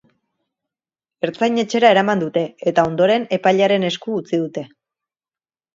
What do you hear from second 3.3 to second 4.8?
epailearen esku utzi dute.